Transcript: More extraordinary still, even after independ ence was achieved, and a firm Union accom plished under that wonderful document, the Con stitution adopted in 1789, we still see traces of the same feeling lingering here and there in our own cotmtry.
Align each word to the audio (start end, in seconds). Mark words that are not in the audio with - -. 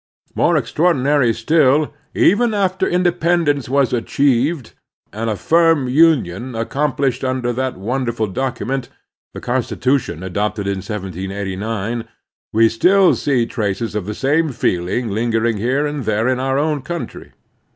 More 0.33 0.57
extraordinary 0.57 1.31
still, 1.31 1.93
even 2.15 2.55
after 2.55 2.89
independ 2.89 3.47
ence 3.47 3.69
was 3.69 3.93
achieved, 3.93 4.73
and 5.13 5.29
a 5.29 5.35
firm 5.35 5.87
Union 5.87 6.53
accom 6.53 6.97
plished 6.97 7.23
under 7.23 7.53
that 7.53 7.77
wonderful 7.77 8.25
document, 8.25 8.89
the 9.35 9.41
Con 9.41 9.61
stitution 9.61 10.25
adopted 10.25 10.65
in 10.65 10.77
1789, 10.77 12.05
we 12.51 12.67
still 12.67 13.13
see 13.13 13.45
traces 13.45 13.93
of 13.93 14.07
the 14.07 14.15
same 14.15 14.49
feeling 14.49 15.09
lingering 15.09 15.57
here 15.57 15.85
and 15.85 16.03
there 16.03 16.27
in 16.27 16.39
our 16.39 16.57
own 16.57 16.81
cotmtry. 16.81 17.33